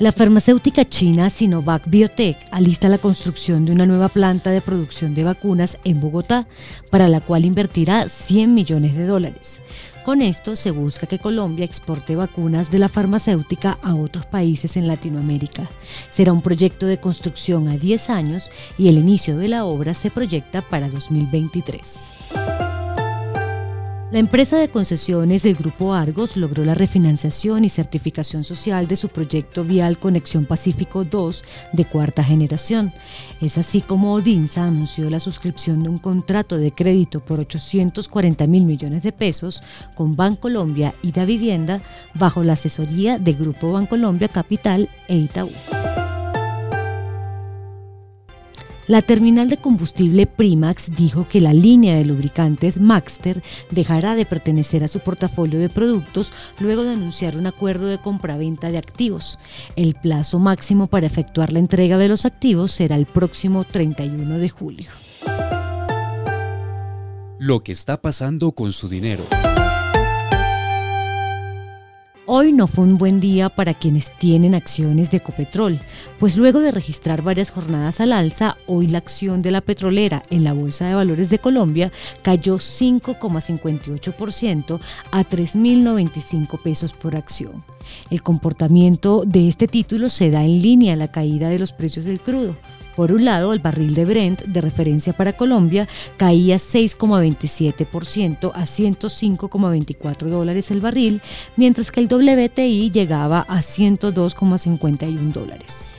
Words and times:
La 0.00 0.12
farmacéutica 0.12 0.86
china 0.86 1.28
Sinovac 1.28 1.86
Biotech 1.86 2.38
alista 2.52 2.88
la 2.88 2.96
construcción 2.96 3.66
de 3.66 3.72
una 3.72 3.84
nueva 3.84 4.08
planta 4.08 4.50
de 4.50 4.62
producción 4.62 5.14
de 5.14 5.24
vacunas 5.24 5.76
en 5.84 6.00
Bogotá, 6.00 6.46
para 6.88 7.06
la 7.06 7.20
cual 7.20 7.44
invertirá 7.44 8.08
100 8.08 8.54
millones 8.54 8.96
de 8.96 9.04
dólares. 9.04 9.60
Con 10.02 10.22
esto 10.22 10.56
se 10.56 10.70
busca 10.70 11.06
que 11.06 11.18
Colombia 11.18 11.66
exporte 11.66 12.16
vacunas 12.16 12.70
de 12.70 12.78
la 12.78 12.88
farmacéutica 12.88 13.78
a 13.82 13.94
otros 13.94 14.24
países 14.24 14.78
en 14.78 14.88
Latinoamérica. 14.88 15.68
Será 16.08 16.32
un 16.32 16.40
proyecto 16.40 16.86
de 16.86 16.96
construcción 16.96 17.68
a 17.68 17.76
10 17.76 18.08
años 18.08 18.50
y 18.78 18.88
el 18.88 18.96
inicio 18.96 19.36
de 19.36 19.48
la 19.48 19.66
obra 19.66 19.92
se 19.92 20.10
proyecta 20.10 20.62
para 20.62 20.88
2023. 20.88 22.19
La 24.10 24.18
empresa 24.18 24.56
de 24.56 24.68
concesiones 24.68 25.44
del 25.44 25.54
Grupo 25.54 25.94
Argos 25.94 26.36
logró 26.36 26.64
la 26.64 26.74
refinanciación 26.74 27.64
y 27.64 27.68
certificación 27.68 28.42
social 28.42 28.88
de 28.88 28.96
su 28.96 29.08
proyecto 29.08 29.62
vial 29.62 29.98
Conexión 29.98 30.46
Pacífico 30.46 31.04
2 31.04 31.44
de 31.72 31.84
cuarta 31.84 32.24
generación. 32.24 32.92
Es 33.40 33.56
así 33.56 33.80
como 33.80 34.14
Odinsa 34.14 34.64
anunció 34.64 35.08
la 35.10 35.20
suscripción 35.20 35.84
de 35.84 35.90
un 35.90 35.98
contrato 35.98 36.58
de 36.58 36.72
crédito 36.72 37.20
por 37.20 37.38
840 37.38 38.48
mil 38.48 38.64
millones 38.64 39.04
de 39.04 39.12
pesos 39.12 39.62
con 39.94 40.16
Bancolombia 40.16 40.92
y 41.02 41.12
Da 41.12 41.24
Vivienda 41.24 41.80
bajo 42.14 42.42
la 42.42 42.54
asesoría 42.54 43.16
de 43.16 43.32
Grupo 43.34 43.70
Bancolombia 43.70 44.26
Capital 44.26 44.88
e 45.06 45.18
Itaú. 45.18 45.50
La 48.90 49.02
terminal 49.02 49.48
de 49.48 49.56
combustible 49.56 50.26
Primax 50.26 50.96
dijo 50.96 51.28
que 51.28 51.40
la 51.40 51.52
línea 51.52 51.94
de 51.94 52.04
lubricantes 52.04 52.80
Maxter 52.80 53.40
dejará 53.70 54.16
de 54.16 54.26
pertenecer 54.26 54.82
a 54.82 54.88
su 54.88 54.98
portafolio 54.98 55.60
de 55.60 55.68
productos 55.68 56.32
luego 56.58 56.82
de 56.82 56.94
anunciar 56.94 57.36
un 57.36 57.46
acuerdo 57.46 57.86
de 57.86 57.98
compraventa 57.98 58.68
de 58.68 58.78
activos. 58.78 59.38
El 59.76 59.94
plazo 59.94 60.40
máximo 60.40 60.88
para 60.88 61.06
efectuar 61.06 61.52
la 61.52 61.60
entrega 61.60 61.98
de 61.98 62.08
los 62.08 62.24
activos 62.24 62.72
será 62.72 62.96
el 62.96 63.06
próximo 63.06 63.62
31 63.62 64.38
de 64.38 64.48
julio. 64.48 64.90
Lo 67.38 67.62
que 67.62 67.70
está 67.70 68.02
pasando 68.02 68.50
con 68.50 68.72
su 68.72 68.88
dinero. 68.88 69.22
Hoy 72.32 72.52
no 72.52 72.68
fue 72.68 72.84
un 72.84 72.96
buen 72.96 73.18
día 73.18 73.48
para 73.48 73.74
quienes 73.74 74.16
tienen 74.16 74.54
acciones 74.54 75.10
de 75.10 75.16
Ecopetrol, 75.16 75.80
pues 76.20 76.36
luego 76.36 76.60
de 76.60 76.70
registrar 76.70 77.22
varias 77.22 77.50
jornadas 77.50 78.00
al 78.00 78.12
alza, 78.12 78.56
hoy 78.68 78.86
la 78.86 78.98
acción 78.98 79.42
de 79.42 79.50
la 79.50 79.62
petrolera 79.62 80.22
en 80.30 80.44
la 80.44 80.52
Bolsa 80.52 80.86
de 80.86 80.94
Valores 80.94 81.28
de 81.28 81.40
Colombia 81.40 81.90
cayó 82.22 82.58
5,58% 82.58 84.78
a 85.10 85.24
3.095 85.24 86.62
pesos 86.62 86.92
por 86.92 87.16
acción. 87.16 87.64
El 88.10 88.22
comportamiento 88.22 89.24
de 89.26 89.48
este 89.48 89.66
título 89.66 90.08
se 90.08 90.30
da 90.30 90.44
en 90.44 90.62
línea 90.62 90.92
a 90.92 90.96
la 90.96 91.10
caída 91.10 91.48
de 91.48 91.58
los 91.58 91.72
precios 91.72 92.04
del 92.04 92.20
crudo. 92.20 92.54
Por 93.00 93.12
un 93.12 93.24
lado, 93.24 93.54
el 93.54 93.60
barril 93.60 93.94
de 93.94 94.04
Brent, 94.04 94.42
de 94.42 94.60
referencia 94.60 95.14
para 95.14 95.32
Colombia, 95.32 95.88
caía 96.18 96.56
6,27% 96.56 98.52
a 98.54 98.64
105,24 98.64 100.28
dólares 100.28 100.70
el 100.70 100.82
barril, 100.82 101.22
mientras 101.56 101.90
que 101.90 102.00
el 102.00 102.12
WTI 102.12 102.90
llegaba 102.90 103.46
a 103.48 103.60
102,51 103.60 105.32
dólares. 105.32 105.94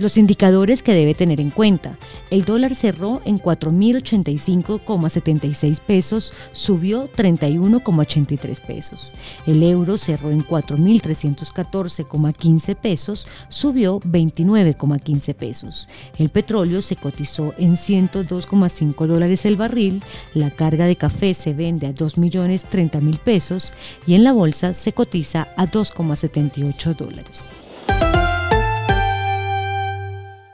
Los 0.00 0.16
indicadores 0.16 0.82
que 0.82 0.94
debe 0.94 1.12
tener 1.12 1.42
en 1.42 1.50
cuenta. 1.50 1.98
El 2.30 2.46
dólar 2.46 2.74
cerró 2.74 3.20
en 3.26 3.38
4.085,76 3.38 5.80
pesos, 5.80 6.32
subió 6.52 7.12
31,83 7.12 8.62
pesos. 8.62 9.12
El 9.46 9.62
euro 9.62 9.98
cerró 9.98 10.30
en 10.30 10.42
4.314,15 10.42 12.76
pesos, 12.76 13.28
subió 13.50 14.00
29,15 14.00 15.34
pesos. 15.34 15.86
El 16.16 16.30
petróleo 16.30 16.80
se 16.80 16.96
cotizó 16.96 17.52
en 17.58 17.74
102,5 17.74 19.06
dólares 19.06 19.44
el 19.44 19.56
barril, 19.56 20.02
la 20.32 20.50
carga 20.50 20.86
de 20.86 20.96
café 20.96 21.34
se 21.34 21.52
vende 21.52 21.86
a 21.86 21.92
2.030.000 21.92 23.18
pesos 23.18 23.74
y 24.06 24.14
en 24.14 24.24
la 24.24 24.32
bolsa 24.32 24.72
se 24.72 24.94
cotiza 24.94 25.48
a 25.58 25.66
2,78 25.66 26.96
dólares 26.96 27.50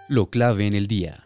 lo 0.09 0.27
clave 0.27 0.67
en 0.67 0.75
el 0.75 0.87
día. 0.87 1.23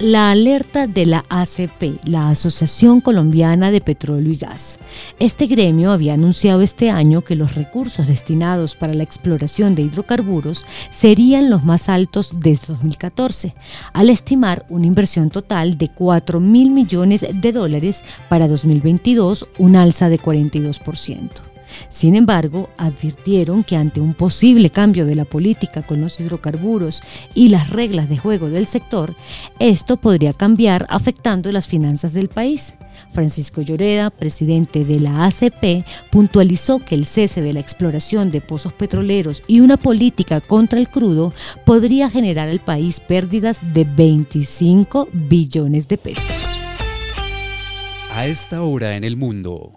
La 0.00 0.30
alerta 0.30 0.86
de 0.86 1.06
la 1.06 1.24
ACP, 1.28 2.06
la 2.06 2.30
Asociación 2.30 3.00
Colombiana 3.00 3.72
de 3.72 3.80
Petróleo 3.80 4.32
y 4.32 4.36
Gas. 4.36 4.78
Este 5.18 5.46
gremio 5.46 5.90
había 5.90 6.14
anunciado 6.14 6.60
este 6.60 6.88
año 6.88 7.22
que 7.22 7.34
los 7.34 7.56
recursos 7.56 8.06
destinados 8.06 8.76
para 8.76 8.94
la 8.94 9.02
exploración 9.02 9.74
de 9.74 9.82
hidrocarburos 9.82 10.64
serían 10.90 11.50
los 11.50 11.64
más 11.64 11.88
altos 11.88 12.36
desde 12.38 12.68
2014, 12.68 13.56
al 13.92 14.08
estimar 14.08 14.64
una 14.68 14.86
inversión 14.86 15.30
total 15.30 15.76
de 15.76 15.88
4 15.88 16.38
mil 16.38 16.70
millones 16.70 17.26
de 17.32 17.50
dólares 17.50 18.04
para 18.28 18.46
2022, 18.46 19.48
un 19.58 19.74
alza 19.74 20.08
de 20.08 20.20
42%. 20.20 21.47
Sin 21.90 22.14
embargo, 22.14 22.68
advirtieron 22.76 23.64
que 23.64 23.76
ante 23.76 24.00
un 24.00 24.14
posible 24.14 24.70
cambio 24.70 25.06
de 25.06 25.14
la 25.14 25.24
política 25.24 25.82
con 25.82 26.00
los 26.00 26.20
hidrocarburos 26.20 27.02
y 27.34 27.48
las 27.48 27.70
reglas 27.70 28.08
de 28.08 28.18
juego 28.18 28.48
del 28.48 28.66
sector, 28.66 29.14
esto 29.58 29.96
podría 29.96 30.32
cambiar 30.32 30.86
afectando 30.88 31.50
las 31.52 31.68
finanzas 31.68 32.12
del 32.12 32.28
país. 32.28 32.74
Francisco 33.12 33.62
Lloreda, 33.62 34.10
presidente 34.10 34.84
de 34.84 35.00
la 35.00 35.26
ACP, 35.26 35.86
puntualizó 36.10 36.78
que 36.78 36.94
el 36.94 37.06
cese 37.06 37.40
de 37.40 37.52
la 37.52 37.60
exploración 37.60 38.30
de 38.30 38.40
pozos 38.40 38.72
petroleros 38.72 39.42
y 39.46 39.60
una 39.60 39.76
política 39.76 40.40
contra 40.40 40.78
el 40.78 40.88
crudo 40.88 41.32
podría 41.64 42.10
generar 42.10 42.48
al 42.48 42.60
país 42.60 43.00
pérdidas 43.00 43.60
de 43.74 43.84
25 43.84 45.08
billones 45.12 45.88
de 45.88 45.98
pesos. 45.98 46.26
A 48.10 48.26
esta 48.26 48.62
hora 48.62 48.96
en 48.96 49.04
el 49.04 49.16
mundo. 49.16 49.74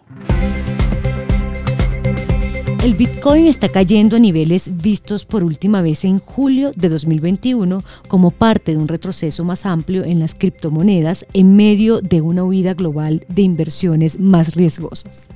El 2.84 2.96
Bitcoin 2.96 3.46
está 3.46 3.70
cayendo 3.70 4.16
a 4.16 4.20
niveles 4.20 4.76
vistos 4.78 5.24
por 5.24 5.44
última 5.44 5.84
vez 5.84 6.04
en 6.04 6.18
julio 6.18 6.72
de 6.76 6.90
2021 6.90 7.84
como 8.08 8.32
parte 8.32 8.72
de 8.72 8.80
un 8.80 8.88
retroceso 8.88 9.46
más 9.46 9.68
amplio 9.68 10.04
en 10.04 10.18
las 10.18 10.34
criptomonedas 10.34 11.28
en 11.34 11.56
medio 11.56 12.02
de 12.02 12.22
una 12.22 12.44
huida 12.44 12.74
global 12.74 13.24
de 13.28 13.44
inversiones 13.44 14.20
más 14.20 14.56
riesgosas. 14.56 15.30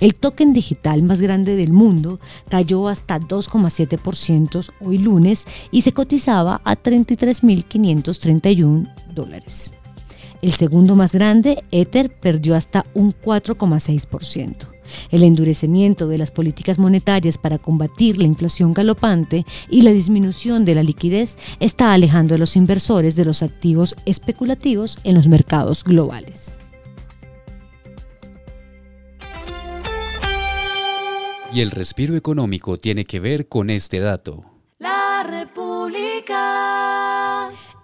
El 0.00 0.16
token 0.16 0.52
digital 0.52 1.04
más 1.04 1.20
grande 1.20 1.54
del 1.54 1.72
mundo 1.72 2.18
cayó 2.48 2.88
hasta 2.88 3.20
2,7% 3.20 4.68
hoy 4.80 4.98
lunes 4.98 5.46
y 5.70 5.82
se 5.82 5.92
cotizaba 5.92 6.60
a 6.64 6.74
33.531 6.74 8.92
dólares. 9.14 9.72
El 10.42 10.50
segundo 10.50 10.96
más 10.96 11.14
grande, 11.14 11.62
Ether, 11.70 12.10
perdió 12.10 12.56
hasta 12.56 12.86
un 12.94 13.14
4,6%. 13.14 14.77
El 15.10 15.22
endurecimiento 15.22 16.08
de 16.08 16.18
las 16.18 16.30
políticas 16.30 16.78
monetarias 16.78 17.38
para 17.38 17.58
combatir 17.58 18.18
la 18.18 18.24
inflación 18.24 18.74
galopante 18.74 19.44
y 19.68 19.82
la 19.82 19.90
disminución 19.90 20.64
de 20.64 20.74
la 20.74 20.82
liquidez 20.82 21.36
está 21.60 21.92
alejando 21.92 22.34
a 22.34 22.38
los 22.38 22.56
inversores 22.56 23.16
de 23.16 23.24
los 23.24 23.42
activos 23.42 23.96
especulativos 24.04 24.98
en 25.04 25.14
los 25.14 25.26
mercados 25.26 25.84
globales. 25.84 26.58
Y 31.52 31.60
el 31.60 31.70
respiro 31.70 32.14
económico 32.14 32.78
tiene 32.78 33.04
que 33.04 33.20
ver 33.20 33.48
con 33.48 33.70
este 33.70 34.00
dato. 34.00 34.57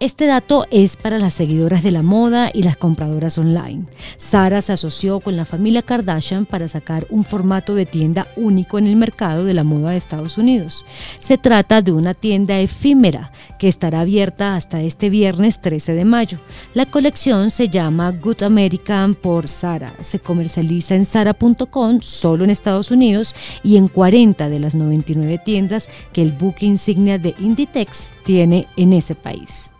Este 0.05 0.27
dato 0.27 0.67
es 0.71 0.99
para 0.99 1.19
las 1.19 1.33
seguidoras 1.33 1.83
de 1.83 1.91
la 1.91 2.03
moda 2.03 2.51
y 2.53 2.63
las 2.63 2.77
compradoras 2.77 3.39
online. 3.39 3.87
Sara 4.19 4.61
se 4.61 4.75
asoció 4.75 5.21
con 5.21 5.35
la 5.35 5.47
familia 5.47 5.81
Kardashian 5.81 6.45
para 6.45 6.69
sacar 6.69 7.07
un 7.09 7.25
formato 7.25 7.75
de 7.75 7.87
tienda 7.87 8.27
único 8.37 8.79
en 8.79 8.87
el 8.87 8.97
mercado 8.97 9.47
de 9.47 9.55
la 9.55 9.65
moda 9.65 9.93
de 9.93 9.97
Estados 9.97 10.37
Unidos. 10.37 10.85
Se 11.21 11.39
trata 11.39 11.81
de 11.81 11.93
una 11.93 12.13
tienda 12.13 12.59
efímera 12.61 13.33
que 13.59 13.67
estará 13.67 14.03
abierta 14.03 14.57
hasta 14.57 14.83
este 14.83 15.09
viernes 15.09 15.63
13 15.63 15.95
de 15.95 16.05
mayo. 16.05 16.39
La 16.75 16.85
colección 16.85 17.49
se 17.49 17.71
llama 17.71 18.13
Good 18.13 18.43
American 18.43 19.15
por 19.15 19.49
Sara. 19.49 19.95
Se 20.03 20.19
comercializa 20.19 20.97
en 20.97 21.07
sara.com 21.07 22.03
solo 22.03 22.45
en 22.45 22.51
Estados 22.51 22.91
Unidos 22.91 23.35
y 23.63 23.79
en 23.79 23.89
40 23.89 24.51
de 24.51 24.61
las 24.61 24.75
99 24.75 25.41
tiendas 25.43 25.89
que 26.13 26.21
el 26.21 26.33
buque 26.33 26.67
insignia 26.67 27.17
de 27.17 27.35
Inditex 27.39 28.11
tiene 28.27 28.67
en 28.77 28.93
ese 28.93 29.15
país. 29.15 29.71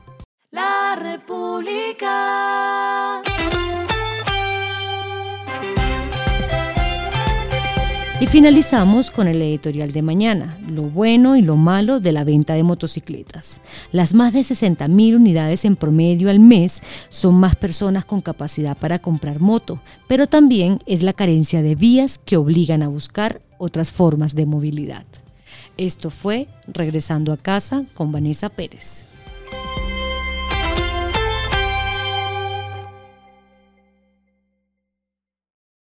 República. 0.97 2.55
Y 8.21 8.27
finalizamos 8.27 9.11
con 9.11 9.27
el 9.29 9.43
editorial 9.43 9.91
de 9.91 10.01
mañana, 10.01 10.57
lo 10.67 10.83
bueno 10.83 11.37
y 11.37 11.43
lo 11.43 11.57
malo 11.57 12.01
de 12.01 12.13
la 12.13 12.25
venta 12.25 12.55
de 12.55 12.63
motocicletas. 12.63 13.61
Las 13.93 14.15
más 14.15 14.33
de 14.33 14.41
60.000 14.41 15.17
unidades 15.17 15.65
en 15.65 15.77
promedio 15.77 16.31
al 16.31 16.39
mes 16.39 16.83
son 17.09 17.35
más 17.35 17.57
personas 17.57 18.05
con 18.05 18.21
capacidad 18.21 18.77
para 18.77 19.01
comprar 19.01 19.41
moto, 19.41 19.81
pero 20.07 20.27
también 20.27 20.79
es 20.87 21.03
la 21.03 21.13
carencia 21.13 21.61
de 21.61 21.75
vías 21.75 22.19
que 22.19 22.37
obligan 22.37 22.83
a 22.83 22.89
buscar 22.89 23.43
otras 23.59 23.91
formas 23.91 24.35
de 24.35 24.47
movilidad. 24.47 25.05
Esto 25.77 26.11
fue 26.11 26.47
Regresando 26.67 27.33
a 27.33 27.37
casa 27.37 27.85
con 27.95 28.13
Vanessa 28.13 28.49
Pérez. 28.49 29.09